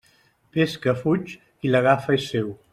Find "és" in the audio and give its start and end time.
2.21-2.29